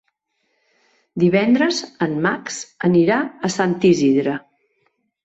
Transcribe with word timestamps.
Divendres 1.23 1.81
en 2.05 2.15
Max 2.27 2.57
anirà 2.89 3.19
a 3.49 3.53
Sant 3.57 3.77
Isidre. 3.91 4.35